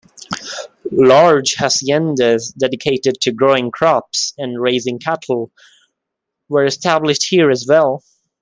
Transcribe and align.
Large 0.91 1.57
haciendas 1.57 2.55
dedicated 2.57 3.21
to 3.21 3.31
growing 3.31 3.69
crops 3.69 4.33
and 4.35 4.59
raising 4.59 4.97
cattle 4.97 5.51
were 6.49 6.65
established 6.65 7.25
here 7.29 7.51
as 7.51 7.67
well. 7.69 8.03